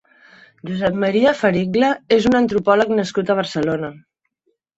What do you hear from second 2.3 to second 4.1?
un antropòleg nascut a Barcelona.